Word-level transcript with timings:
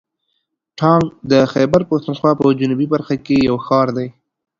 ټانک 0.79 1.03
د 1.31 1.33
خیبر 1.53 1.81
پښتونخوا 1.89 2.31
په 2.39 2.45
جنوبي 2.59 2.87
برخه 2.93 3.15
کې 3.25 3.35
یو 3.49 3.57
ښار 3.67 3.87
دی. 3.97 4.07